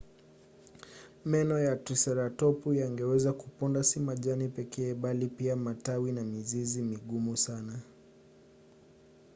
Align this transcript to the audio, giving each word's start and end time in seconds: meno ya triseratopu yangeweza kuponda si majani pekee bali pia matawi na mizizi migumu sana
meno 1.25 1.59
ya 1.59 1.75
triseratopu 1.77 2.73
yangeweza 2.73 3.33
kuponda 3.33 3.83
si 3.83 3.99
majani 3.99 4.47
pekee 4.47 4.93
bali 4.93 5.27
pia 5.27 5.55
matawi 5.55 6.11
na 6.11 6.23
mizizi 6.23 6.81
migumu 6.81 7.37
sana 7.37 7.79